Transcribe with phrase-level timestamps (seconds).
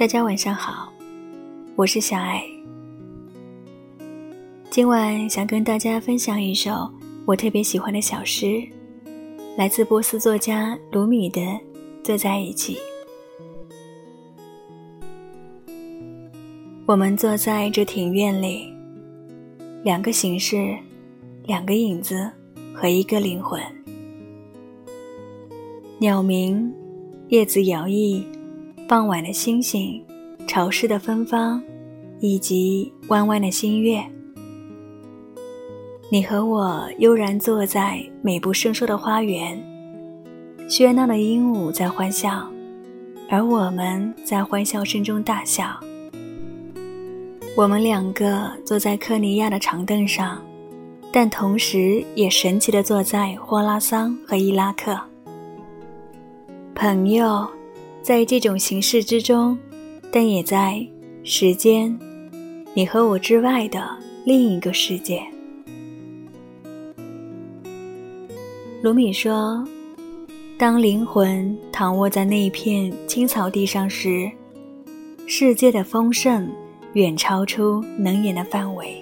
[0.00, 0.90] 大家晚上好，
[1.76, 2.42] 我是小爱。
[4.70, 6.90] 今晚想跟大家分享一首
[7.26, 8.62] 我特别喜欢的小诗，
[9.58, 11.42] 来自波斯作家鲁米的
[12.02, 12.78] 《坐在一起》。
[16.86, 18.72] 我们坐在这庭院里，
[19.84, 20.74] 两个形式，
[21.44, 22.30] 两个影子
[22.72, 23.60] 和一个灵魂。
[25.98, 26.72] 鸟鸣，
[27.28, 28.24] 叶子摇曳。
[28.90, 30.04] 傍晚的星星，
[30.48, 31.62] 潮湿的芬芳，
[32.18, 34.02] 以及弯弯的新月。
[36.10, 39.56] 你和我悠然坐在美不胜收的花园，
[40.68, 42.44] 喧闹的鹦鹉在欢笑，
[43.30, 45.68] 而我们在欢笑声中大笑。
[47.56, 50.44] 我们两个坐在科尼亚的长凳上，
[51.12, 54.98] 但同时也神奇地坐在霍拉桑和伊拉克。
[56.74, 57.46] 朋友。
[58.02, 59.56] 在这种形式之中，
[60.10, 60.84] 但也在
[61.22, 61.96] 时间、
[62.72, 63.86] 你和我之外的
[64.24, 65.22] 另一个世界。
[68.82, 69.62] 卢米说
[70.58, 74.30] ：“当灵魂躺卧在那一片青草地上时，
[75.26, 76.50] 世界的丰盛
[76.94, 78.96] 远超出能言的范围。”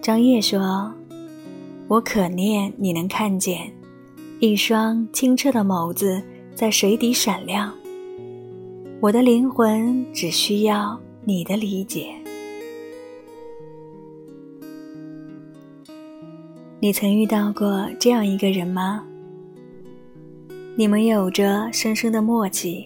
[0.00, 0.90] 张烨说
[1.88, 3.70] ：“我可念你能看见
[4.40, 6.22] 一双清澈的眸子。”
[6.54, 7.72] 在水底闪亮。
[9.00, 12.06] 我的灵魂只需要你的理解。
[16.80, 19.04] 你曾遇到过这样一个人吗？
[20.76, 22.84] 你们有着深深的默契，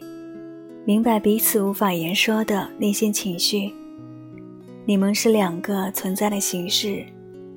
[0.85, 3.73] 明白彼此无法言说的内心情绪。
[4.87, 7.05] 你们是两个存在的形式，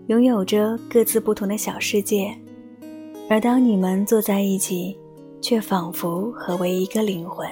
[0.07, 2.33] 拥有着各自不同的小世界，
[3.29, 4.97] 而当你们坐在一起。
[5.41, 7.49] 却仿佛合为一个灵魂。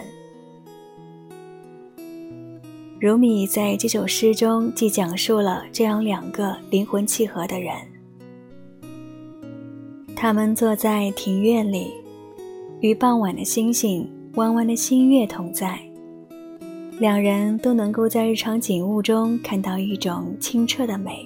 [3.00, 7.74] 如米在这首诗中，既讲述了这样两个灵魂契合的人，
[10.16, 11.92] 他们坐在庭院里，
[12.82, 15.80] 与傍晚的星星、弯弯的新月同在，
[17.00, 21.26] 两人都能够在日常景物中看到一种清澈的美，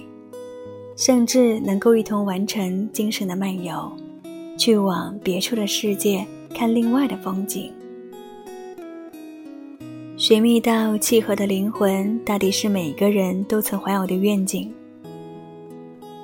[0.96, 3.92] 甚至能够一同完成精神的漫游，
[4.56, 6.24] 去往别处的世界。
[6.54, 7.70] 看另外的风景，
[10.16, 14.72] 寻觅到契合的灵魂，大抵是每个人都曾怀有的愿景。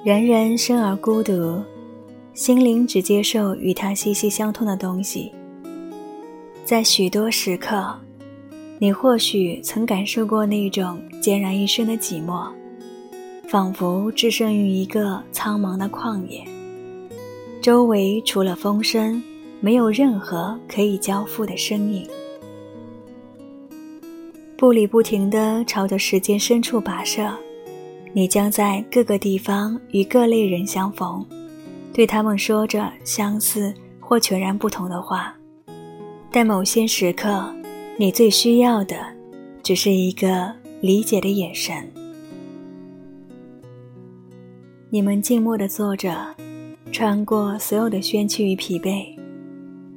[0.04, 1.60] 人人生而孤独，
[2.32, 5.30] 心灵只接受与它息息相通的东西。
[6.64, 7.92] 在许多时刻，
[8.78, 12.48] 你或许曾感受过那种孑然一身的寂寞，
[13.48, 16.42] 仿佛置身于一个苍茫的旷野，
[17.60, 19.20] 周围除了风声。
[19.62, 22.09] 没有任何可以交付的身影。
[24.56, 27.31] 步履不停的朝着时间深处跋涉，
[28.15, 31.25] 你将在各个地方与各类人相逢，
[31.93, 35.34] 对他们说着相似或全然不同的话。
[36.31, 37.53] 但某些时刻，
[37.98, 38.97] 你最需要的，
[39.62, 41.75] 只是一个理解的眼神。
[44.91, 46.34] 你们静默的坐着，
[46.92, 49.19] 穿过所有的喧嚣与疲惫。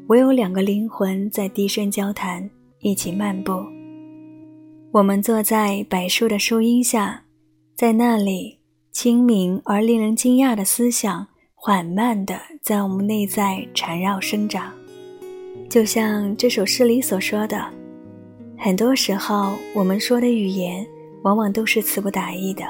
[0.07, 2.47] 我有两个灵魂在低声交谈，
[2.81, 3.53] 一起漫步。
[4.91, 7.23] 我们坐在柏树的树荫下，
[7.73, 8.59] 在那里，
[8.91, 11.25] 清明而令人惊讶的思想
[11.55, 14.73] 缓慢地在我们内在缠绕生长。
[15.69, 17.65] 就像这首诗里所说的，
[18.57, 20.85] 很多时候我们说的语言
[21.23, 22.63] 往往都是词不达意的。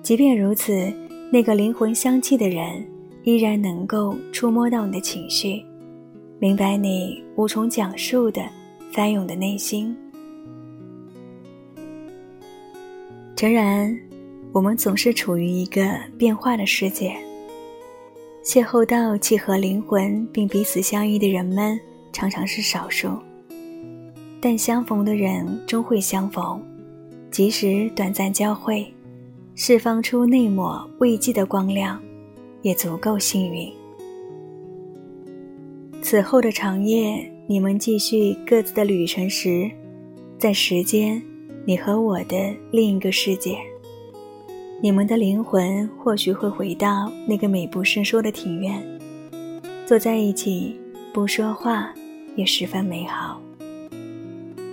[0.00, 0.92] 即便如此，
[1.32, 2.86] 那个灵魂相契的人
[3.24, 5.64] 依然能够触摸到你的情绪。
[6.40, 8.40] 明白你无从讲述的
[8.94, 9.94] 翻涌的内心。
[13.36, 13.94] 诚然，
[14.50, 17.14] 我们总是处于一个变化的世界，
[18.42, 21.78] 邂逅到契合灵魂并彼此相依的人们，
[22.10, 23.10] 常常是少数。
[24.40, 26.58] 但相逢的人终会相逢，
[27.30, 28.90] 即使短暂交汇，
[29.54, 32.02] 释放出那抹未尽的光亮，
[32.62, 33.70] 也足够幸运。
[36.10, 39.70] 此后的长夜，你们继续各自的旅程时，
[40.40, 41.22] 在时间，
[41.64, 43.56] 你和我的另一个世界，
[44.82, 48.82] 你们的灵魂或许会回到那个美不胜收的庭院，
[49.86, 50.74] 坐在一起
[51.14, 51.94] 不说话，
[52.34, 53.40] 也十分美好。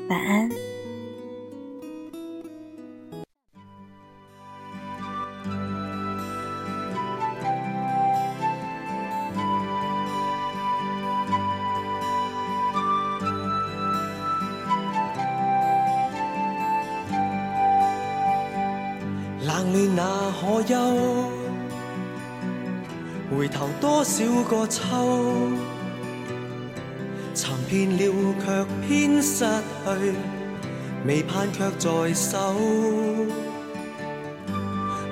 [0.10, 0.50] 晚安。
[19.98, 20.76] 那可休？
[23.36, 24.84] 回頭多少個秋？
[27.34, 28.14] 尋遍了
[28.46, 30.14] 卻偏失去，
[31.08, 32.38] 未盼卻在手。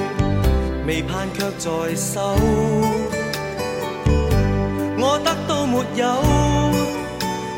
[0.85, 2.35] 未盼却在手。
[4.97, 6.75] 我得到没有？